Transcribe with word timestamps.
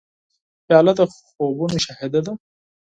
پیاله 0.65 0.93
د 0.99 1.01
خوبونو 1.11 1.77
شاهد 1.85 2.13
ده. 2.25 2.31